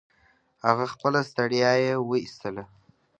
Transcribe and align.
هغه 0.65 0.85
خپله 0.93 1.19
ستړيا 1.29 1.71
يې 1.83 1.93
و 1.99 2.09
ايستله. 2.21 2.63